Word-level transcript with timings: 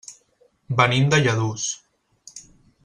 Venim 0.79 1.05
de 1.13 1.21
Lladurs. 1.25 1.69